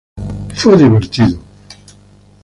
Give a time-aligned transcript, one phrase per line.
[0.55, 1.39] Fue divertido.